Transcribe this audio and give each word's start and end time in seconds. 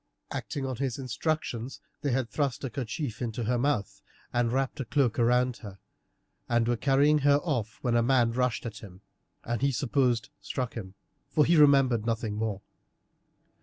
Acting 0.31 0.65
on 0.65 0.77
his 0.77 0.97
instructions 0.97 1.79
they 2.01 2.09
had 2.09 2.27
thrust 2.27 2.63
a 2.63 2.71
kerchief 2.71 3.21
into 3.21 3.43
her 3.43 3.59
mouth, 3.59 4.01
and 4.33 4.51
wrapped 4.51 4.79
a 4.79 4.85
cloak 4.85 5.19
round 5.19 5.57
her, 5.57 5.77
and 6.49 6.67
were 6.67 6.75
carrying 6.75 7.19
her 7.19 7.37
off 7.43 7.77
when 7.83 7.95
a 7.95 8.01
man 8.01 8.31
rushed 8.31 8.65
at 8.65 8.79
him, 8.79 9.01
and 9.43 9.61
he 9.61 9.71
supposed 9.71 10.29
struck 10.41 10.73
him, 10.73 10.95
for 11.29 11.45
he 11.45 11.55
remembered 11.55 12.03
nothing 12.07 12.33
more. 12.33 12.63